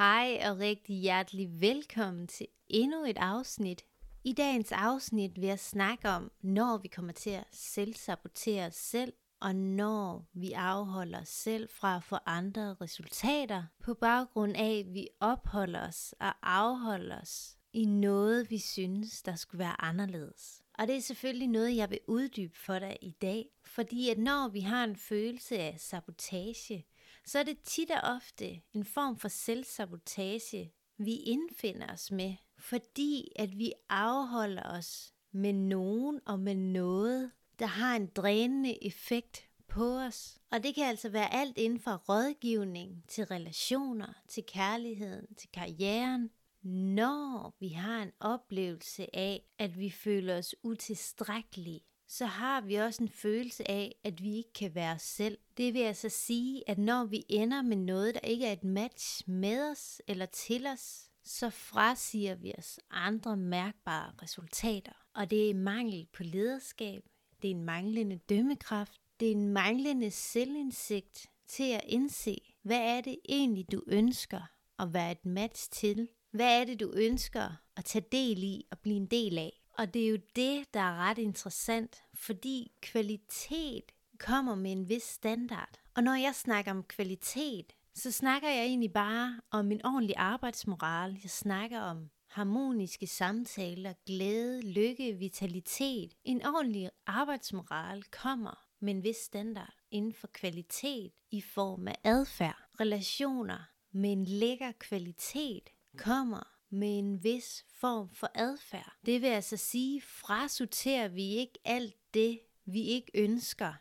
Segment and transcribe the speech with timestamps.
[0.00, 3.84] Hej og rigtig hjertelig velkommen til endnu et afsnit.
[4.24, 9.12] I dagens afsnit vil jeg snakke om, når vi kommer til at selvsabotere os selv,
[9.40, 14.94] og når vi afholder os selv fra at få andre resultater, på baggrund af, at
[14.94, 20.62] vi opholder os og afholder os i noget, vi synes, der skulle være anderledes.
[20.78, 24.48] Og det er selvfølgelig noget, jeg vil uddybe for dig i dag, fordi at når
[24.48, 26.86] vi har en følelse af sabotage,
[27.26, 33.28] så er det tit og ofte en form for selvsabotage, vi indfinder os med, fordi
[33.36, 39.98] at vi afholder os med nogen og med noget, der har en drænende effekt på
[39.98, 40.38] os.
[40.50, 46.30] Og det kan altså være alt inden for rådgivning, til relationer, til kærligheden, til karrieren,
[46.62, 51.80] når vi har en oplevelse af, at vi føler os utilstrækkelige,
[52.12, 55.38] så har vi også en følelse af, at vi ikke kan være os selv.
[55.56, 59.30] Det vil altså sige, at når vi ender med noget, der ikke er et match
[59.30, 64.92] med os eller til os, så frasiger vi os andre mærkbare resultater.
[65.14, 67.02] Og det er mangel på lederskab,
[67.42, 73.00] det er en manglende dømmekraft, det er en manglende selvindsigt til at indse, hvad er
[73.00, 74.40] det egentlig, du ønsker
[74.78, 76.08] at være et match til?
[76.30, 79.59] Hvad er det, du ønsker at tage del i og blive en del af?
[79.80, 85.02] Og det er jo det, der er ret interessant, fordi kvalitet kommer med en vis
[85.02, 85.80] standard.
[85.94, 91.18] Og når jeg snakker om kvalitet, så snakker jeg egentlig bare om en ordentlig arbejdsmoral.
[91.22, 96.14] Jeg snakker om harmoniske samtaler, glæde, lykke, vitalitet.
[96.24, 102.68] En ordentlig arbejdsmoral kommer med en vis standard inden for kvalitet i form af adfærd.
[102.80, 108.96] Relationer med en lækker kvalitet kommer med en vis form for adfærd.
[109.06, 113.72] Det vil altså sige, frasorterer vi ikke alt det, vi ikke ønsker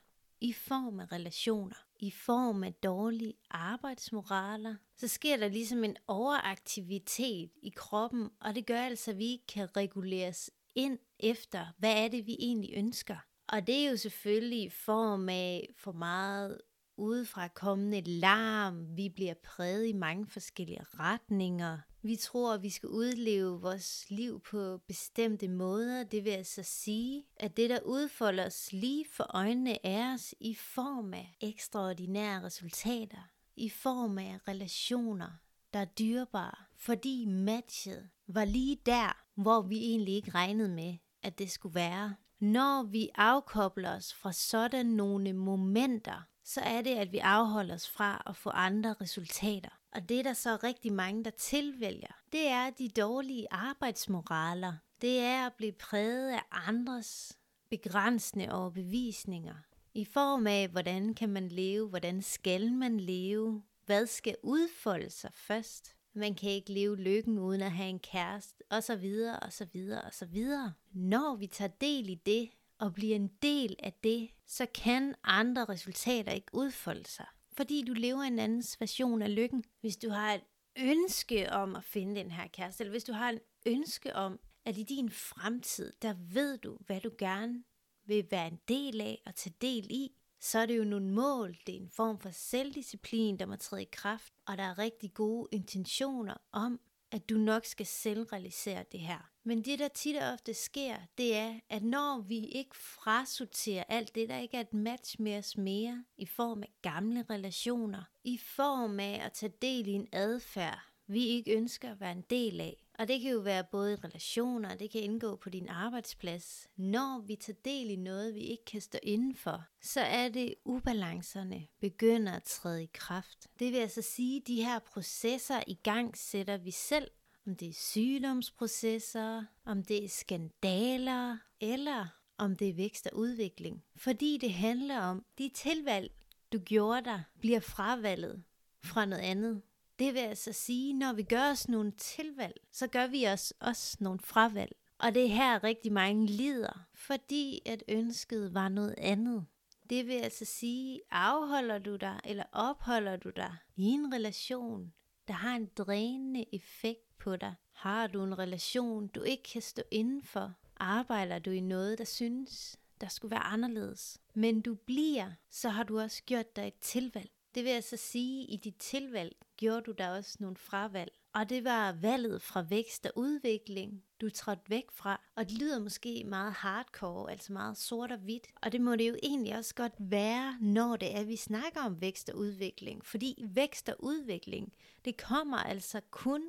[0.42, 7.52] i form af relationer, i form af dårlige arbejdsmoraler, så sker der ligesom en overaktivitet
[7.62, 12.08] i kroppen, og det gør altså, at vi ikke kan reguleres ind efter, hvad er
[12.08, 13.18] det, vi egentlig ønsker.
[13.48, 16.62] Og det er jo selvfølgelig i form af for meget
[17.00, 22.90] udefra kommende larm, vi bliver præget i mange forskellige retninger, vi tror, at vi skal
[22.90, 26.04] udleve vores liv på bestemte måder.
[26.04, 30.56] Det vil altså sige, at det, der udfolder os lige for øjnene er os i
[30.56, 35.30] form af ekstraordinære resultater, i form af relationer,
[35.74, 41.40] der er dyrebare, fordi matchet var lige der, hvor vi egentlig ikke regnede med, at
[41.40, 42.16] det skulle være.
[42.40, 47.90] Når vi afkobler os fra sådan nogle momenter, så er det, at vi afholder os
[47.90, 49.70] fra at få andre resultater.
[49.92, 52.22] Og det er der så rigtig mange, der tilvælger.
[52.32, 54.74] Det er de dårlige arbejdsmoraler.
[55.02, 57.38] Det er at blive præget af andres
[57.70, 59.56] begrænsende overbevisninger.
[59.94, 65.32] I form af, hvordan kan man leve, hvordan skal man leve, hvad skal udfolde sig
[65.34, 65.96] først.
[66.16, 69.66] Man kan ikke leve lykken uden at have en kæreste, og så videre, og så
[69.66, 70.74] videre, og så videre.
[70.92, 72.50] Når vi tager del i det,
[72.80, 77.26] og bliver en del af det, så kan andre resultater ikke udfolde sig
[77.60, 79.64] fordi du lever en andens version af lykken.
[79.82, 80.42] Hvis du har et
[80.78, 84.78] ønske om at finde den her kæreste, eller hvis du har en ønske om, at
[84.78, 87.64] i din fremtid, der ved du, hvad du gerne
[88.06, 91.58] vil være en del af og tage del i, så er det jo nogle mål,
[91.68, 95.14] det er en form for selvdisciplin, der må træde i kraft, og der er rigtig
[95.14, 96.80] gode intentioner om,
[97.12, 99.32] at du nok skal selvrealisere det her.
[99.44, 104.16] Men det, der tit og ofte sker, det er, at når vi ikke frasorterer alt
[104.16, 108.38] det, der ikke er et match med os mere, i form af gamle relationer, i
[108.38, 112.62] form af at tage del i en adfærd, vi ikke ønsker at være en del
[112.62, 112.89] af.
[113.00, 116.68] Og det kan jo være både i relationer, det kan indgå på din arbejdsplads.
[116.78, 121.68] Når vi tager del i noget, vi ikke kan stå indenfor, så er det ubalancerne
[121.80, 123.48] begynder at træde i kraft.
[123.60, 127.12] Det vil altså sige, at de her processer i gang sætter vi selv
[127.48, 133.84] om det er sygdomsprocesser, om det er skandaler, eller om det er vækst og udvikling.
[133.96, 136.12] Fordi det handler om, de tilvalg,
[136.54, 138.44] du gjorde dig, bliver fravalget
[138.84, 139.62] fra noget andet.
[140.00, 143.98] Det vil altså sige, når vi gør os nogle tilvalg, så gør vi os også
[144.00, 144.76] nogle fravalg.
[144.98, 149.46] Og det er her rigtig mange lider, fordi at ønsket var noget andet.
[149.90, 154.94] Det vil altså sige, afholder du dig eller opholder du dig i en relation,
[155.28, 157.56] der har en drænende effekt på dig?
[157.72, 160.54] Har du en relation, du ikke kan stå indenfor?
[160.78, 164.22] Arbejder du i noget, der synes, der skulle være anderledes?
[164.34, 167.32] Men du bliver, så har du også gjort dig et tilvalg.
[167.56, 171.12] Det vil altså sige, at i dit tilvalg gjorde du der også nogle fravalg.
[171.34, 175.22] Og det var valget fra vækst og udvikling, du trådte væk fra.
[175.36, 178.48] Og det lyder måske meget hardcore, altså meget sort og hvidt.
[178.62, 181.82] Og det må det jo egentlig også godt være, når det er, at vi snakker
[181.82, 183.06] om vækst og udvikling.
[183.06, 184.74] Fordi vækst og udvikling,
[185.06, 186.44] det kommer altså kun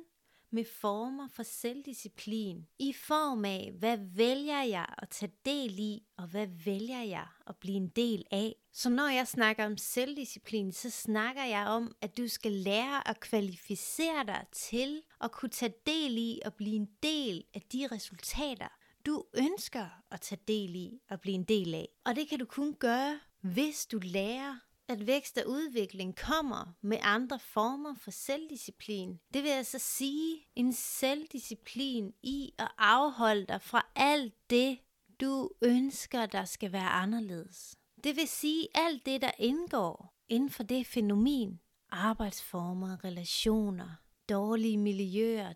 [0.51, 2.67] med former for selvdisciplin.
[2.79, 7.55] I form af, hvad vælger jeg at tage del i, og hvad vælger jeg at
[7.55, 8.55] blive en del af.
[8.73, 13.19] Så når jeg snakker om selvdisciplin, så snakker jeg om, at du skal lære at
[13.19, 18.67] kvalificere dig til at kunne tage del i og blive en del af de resultater,
[19.05, 21.87] du ønsker at tage del i og blive en del af.
[22.05, 24.55] Og det kan du kun gøre, hvis du lærer
[24.91, 29.19] at vækst og udvikling kommer med andre former for selvdisciplin.
[29.33, 34.79] Det vil altså sige en selvdisciplin i at afholde dig fra alt det,
[35.21, 37.75] du ønsker, der skal være anderledes.
[38.03, 41.59] Det vil sige alt det, der indgår inden for det fænomen.
[41.89, 43.89] Arbejdsformer, relationer,
[44.29, 45.53] dårlige miljøer.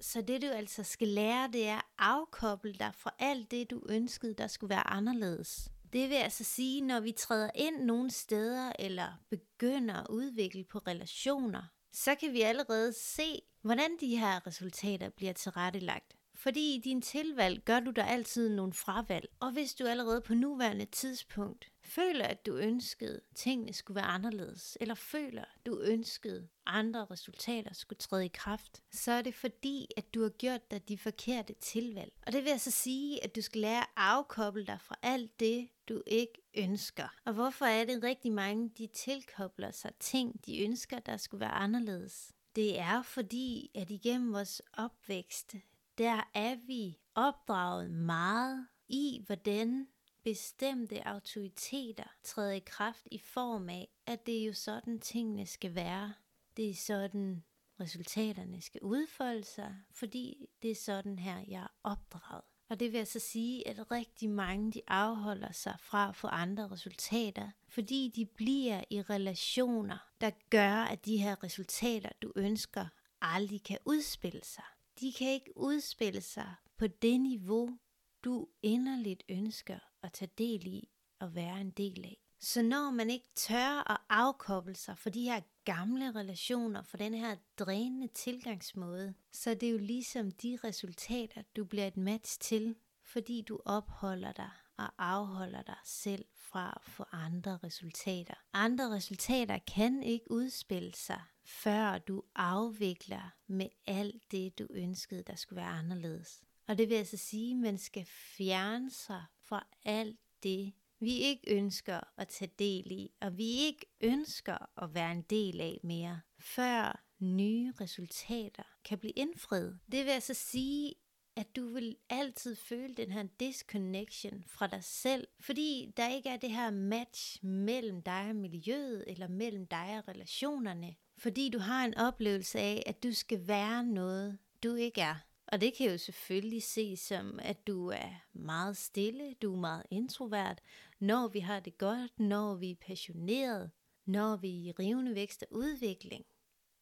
[0.00, 3.82] Så det du altså skal lære, det er at afkoble dig fra alt det, du
[3.88, 5.70] ønskede, der skulle være anderledes.
[5.94, 10.78] Det vil altså sige, når vi træder ind nogle steder eller begynder at udvikle på
[10.78, 11.62] relationer,
[11.92, 16.16] så kan vi allerede se, hvordan de her resultater bliver tilrettelagt.
[16.34, 19.28] Fordi i din tilvalg gør du der altid nogle fravalg.
[19.40, 24.04] Og hvis du allerede på nuværende tidspunkt føler, at du ønskede, at tingene skulle være
[24.04, 29.88] anderledes, eller føler, du ønskede, andre resultater skulle træde i kraft, så er det fordi,
[29.96, 32.12] at du har gjort dig de forkerte tilvalg.
[32.26, 35.68] Og det vil altså sige, at du skal lære at afkoble dig fra alt det,
[35.88, 37.08] du ikke ønsker.
[37.24, 41.50] Og hvorfor er det rigtig mange, de tilkobler sig ting, de ønsker, der skulle være
[41.50, 42.32] anderledes?
[42.56, 45.54] Det er fordi, at igennem vores opvækst,
[45.98, 49.86] der er vi opdraget meget i, hvordan
[50.24, 55.74] bestemte autoriteter træde i kraft i form af, at det er jo sådan tingene skal
[55.74, 56.14] være.
[56.56, 57.44] Det er sådan
[57.80, 62.44] resultaterne skal udfolde sig, fordi det er sådan her, jeg er opdraget.
[62.68, 66.68] Og det vil altså sige, at rigtig mange de afholder sig fra at få andre
[66.70, 72.86] resultater, fordi de bliver i relationer, der gør, at de her resultater, du ønsker,
[73.20, 74.64] aldrig kan udspille sig.
[75.00, 77.78] De kan ikke udspille sig på det niveau,
[78.24, 80.88] du inderligt ønsker at tage del i
[81.20, 82.16] og være en del af.
[82.40, 87.14] Så når man ikke tør at afkoble sig for de her gamle relationer, for den
[87.14, 92.76] her drænende tilgangsmåde, så det er jo ligesom de resultater, du bliver et match til,
[93.02, 98.34] fordi du opholder dig og afholder dig selv fra at få andre resultater.
[98.52, 105.34] Andre resultater kan ikke udspille sig, før du afvikler med alt det, du ønskede, der
[105.34, 106.42] skulle være anderledes.
[106.66, 111.54] Og det vil altså sige, at man skal fjerne sig fra alt det, vi ikke
[111.56, 116.20] ønsker at tage del i, og vi ikke ønsker at være en del af mere,
[116.38, 119.78] før nye resultater kan blive indfriet.
[119.92, 120.94] Det vil altså sige,
[121.36, 126.36] at du vil altid føle den her disconnection fra dig selv, fordi der ikke er
[126.36, 131.84] det her match mellem dig og miljøet, eller mellem dig og relationerne, fordi du har
[131.84, 135.16] en oplevelse af, at du skal være noget, du ikke er.
[135.46, 139.82] Og det kan jo selvfølgelig ses som, at du er meget stille, du er meget
[139.90, 140.60] introvert,
[141.00, 143.70] når vi har det godt, når vi er passionerede,
[144.06, 146.24] når vi er i rivende vækst og udvikling.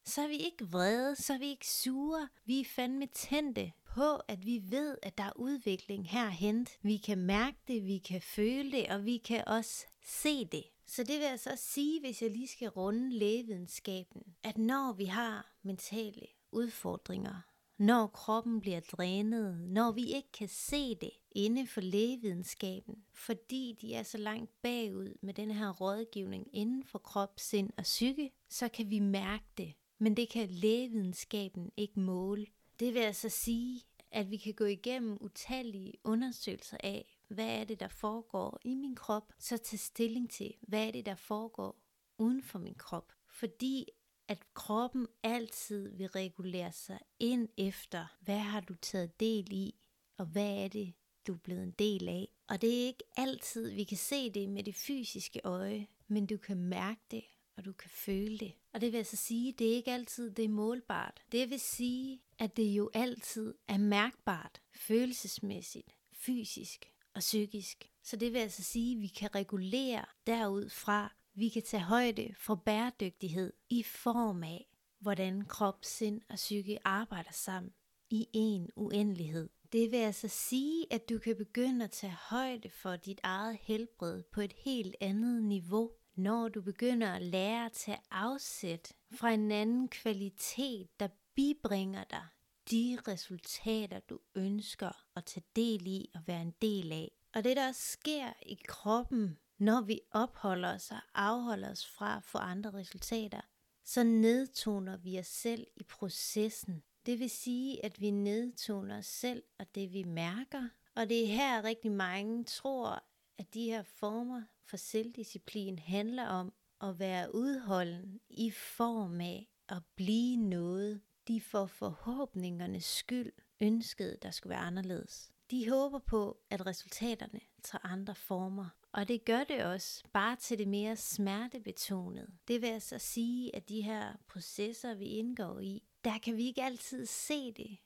[0.04, 4.16] Så er vi ikke vrede, så er vi ikke sure, vi er fandme tændte på,
[4.16, 6.66] at vi ved, at der er udvikling herhen.
[6.82, 10.64] Vi kan mærke det, vi kan føle det, og vi kan også se det.
[10.86, 15.04] Så det vil jeg så sige, hvis jeg lige skal runde lægevidenskaben, at når vi
[15.04, 17.51] har mentale udfordringer,
[17.82, 23.94] når kroppen bliver drænet, når vi ikke kan se det inde for lægevidenskaben, fordi de
[23.94, 28.68] er så langt bagud med den her rådgivning inden for krop, sind og psyke, så
[28.68, 29.74] kan vi mærke det.
[29.98, 32.46] Men det kan lægevidenskaben ikke måle.
[32.80, 37.80] Det vil altså sige, at vi kan gå igennem utallige undersøgelser af, hvad er det,
[37.80, 41.82] der foregår i min krop, så tage stilling til, hvad er det, der foregår
[42.18, 43.12] uden for min krop.
[43.26, 43.88] Fordi
[44.32, 49.74] at kroppen altid vil regulere sig ind efter, hvad har du taget del i,
[50.18, 50.92] og hvad er det,
[51.26, 52.28] du er blevet en del af.
[52.48, 56.36] Og det er ikke altid, vi kan se det med det fysiske øje, men du
[56.36, 57.24] kan mærke det,
[57.56, 58.52] og du kan føle det.
[58.72, 61.22] Og det vil altså sige, det er ikke altid det er målbart.
[61.32, 67.90] Det vil sige, at det jo altid er mærkbart, følelsesmæssigt, fysisk og psykisk.
[68.02, 72.34] Så det vil altså sige, at vi kan regulere derud fra, vi kan tage højde
[72.38, 74.68] for bæredygtighed i form af,
[75.00, 77.72] hvordan krop, sind og psyke arbejder sammen
[78.10, 79.48] i en uendelighed.
[79.72, 84.22] Det vil altså sige, at du kan begynde at tage højde for dit eget helbred
[84.22, 89.52] på et helt andet niveau, når du begynder at lære at tage afsæt fra en
[89.52, 92.26] anden kvalitet, der bibringer dig
[92.70, 97.10] de resultater, du ønsker at tage del i og være en del af.
[97.34, 102.24] Og det, der sker i kroppen, når vi opholder os og afholder os fra at
[102.24, 103.40] få andre resultater,
[103.84, 106.82] så nedtoner vi os selv i processen.
[107.06, 110.68] Det vil sige, at vi nedtoner os selv og det vi mærker.
[110.94, 113.04] Og det er her rigtig mange tror,
[113.38, 119.82] at de her former for selvdisciplin handler om at være udholden i form af at
[119.96, 125.30] blive noget, de for forhåbningernes skyld ønskede, der skulle være anderledes.
[125.50, 130.58] De håber på, at resultaterne tager andre former, og det gør det også, bare til
[130.58, 132.32] det mere smertebetonede.
[132.48, 136.62] Det vil altså sige, at de her processer, vi indgår i, der kan vi ikke
[136.62, 137.78] altid se det,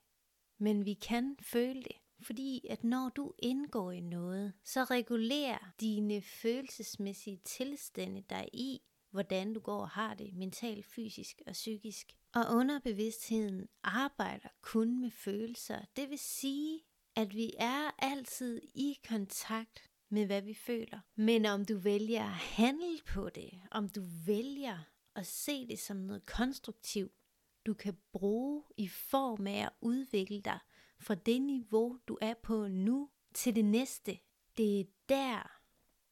[0.58, 1.96] men vi kan føle det.
[2.22, 9.54] Fordi at når du indgår i noget, så regulerer dine følelsesmæssige tilstande dig i, hvordan
[9.54, 12.12] du går og har det mentalt, fysisk og psykisk.
[12.34, 15.84] Og underbevidstheden arbejder kun med følelser.
[15.96, 16.80] Det vil sige,
[17.16, 21.00] at vi er altid i kontakt med, hvad vi føler.
[21.16, 24.78] Men om du vælger at handle på det, om du vælger
[25.14, 27.12] at se det som noget konstruktivt,
[27.66, 30.58] du kan bruge i form af at udvikle dig
[30.98, 34.18] fra det niveau, du er på nu, til det næste.
[34.56, 35.56] Det er der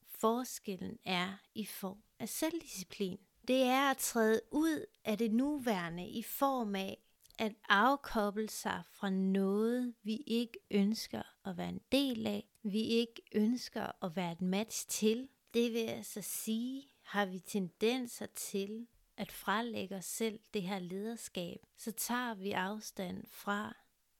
[0.06, 3.18] forskellen er i form af selvdisciplin.
[3.48, 7.04] Det er at træde ud af det nuværende i form af
[7.38, 13.22] at afkoble sig fra noget, vi ikke ønsker at være en del af, vi ikke
[13.32, 15.28] ønsker at være et match til.
[15.54, 21.66] Det vil altså sige, har vi tendenser til at frelægge os selv det her lederskab,
[21.76, 23.76] så tager vi afstand fra,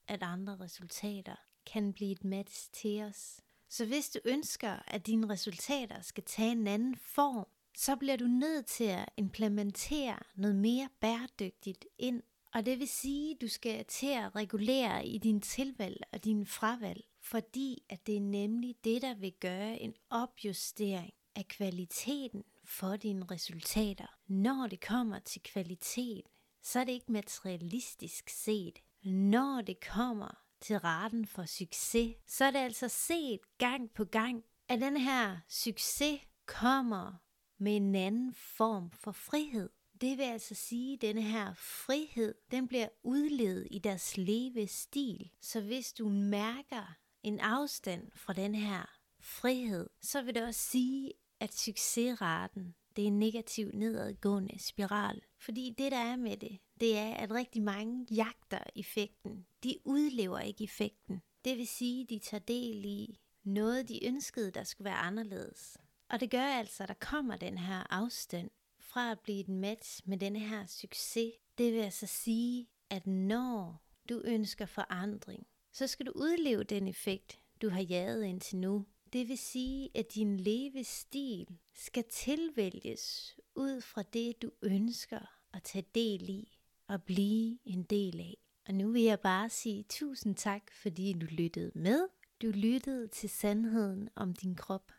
[0.08, 1.36] at andre resultater
[1.66, 3.40] kan blive et match til os.
[3.68, 7.46] Så hvis du ønsker, at dine resultater skal tage en anden form,
[7.76, 12.22] så bliver du nødt til at implementere noget mere bæredygtigt ind.
[12.54, 16.46] Og det vil sige, at du skal til at regulere i din tilvalg og din
[16.46, 22.96] fravalg, fordi at det er nemlig det, der vil gøre en opjustering af kvaliteten for
[22.96, 24.06] dine resultater.
[24.26, 26.22] Når det kommer til kvalitet,
[26.62, 28.78] så er det ikke materialistisk set.
[29.04, 34.44] Når det kommer til raten for succes, så er det altså set gang på gang,
[34.68, 37.12] at den her succes kommer
[37.58, 39.70] med en anden form for frihed.
[40.00, 45.30] Det vil altså sige, at denne her frihed, den bliver udledet i deres levestil.
[45.40, 51.12] Så hvis du mærker en afstand fra den her frihed, så vil det også sige,
[51.40, 55.22] at succesraten, det er en negativ nedadgående spiral.
[55.38, 59.46] Fordi det, der er med det, det er, at rigtig mange jagter effekten.
[59.62, 61.22] De udlever ikke effekten.
[61.44, 65.76] Det vil sige, at de tager del i noget, de ønskede, der skulle være anderledes.
[66.08, 68.50] Og det gør altså, at der kommer den her afstand
[68.80, 71.32] fra at blive et match med den her succes.
[71.58, 77.38] Det vil altså sige, at når du ønsker forandring, så skal du udleve den effekt,
[77.62, 78.86] du har jaget indtil nu.
[79.12, 85.18] Det vil sige, at din levestil skal tilvælges ud fra det, du ønsker
[85.52, 88.36] at tage del i og blive en del af.
[88.68, 92.08] Og nu vil jeg bare sige tusind tak, fordi du lyttede med.
[92.42, 94.92] Du lyttede til sandheden om din krop.